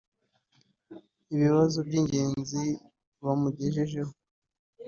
[1.35, 2.63] Ibibazo by’ingenzi
[3.23, 4.13] bamugejejeho